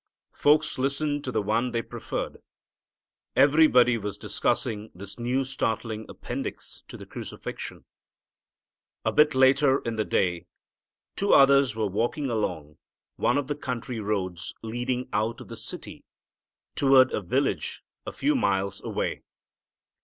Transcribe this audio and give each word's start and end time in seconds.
Folks 0.33 0.79
listened 0.79 1.23
to 1.25 1.31
the 1.31 1.43
one 1.43 1.69
they 1.69 1.83
preferred. 1.83 2.39
Everybody 3.35 3.99
was 3.99 4.17
discussing 4.17 4.89
this 4.95 5.19
new 5.19 5.43
startling 5.43 6.07
appendix 6.09 6.83
to 6.87 6.97
the 6.97 7.05
crucifixion. 7.05 7.85
A 9.05 9.11
bit 9.11 9.35
later 9.35 9.77
in 9.81 9.97
the 9.97 10.03
day 10.03 10.47
two 11.15 11.35
others 11.35 11.75
were 11.75 11.85
walking 11.85 12.31
along 12.31 12.79
one 13.17 13.37
of 13.37 13.45
the 13.45 13.53
country 13.53 13.99
roads 13.99 14.55
leading 14.63 15.07
out 15.13 15.39
of 15.39 15.49
the 15.49 15.55
city, 15.55 16.03
toward 16.73 17.11
a 17.11 17.21
village 17.21 17.83
a 18.07 18.11
few 18.11 18.33
miles 18.33 18.83
away. 18.83 19.21